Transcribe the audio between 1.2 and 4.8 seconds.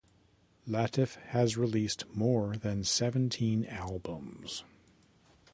has released more than seventeen albums.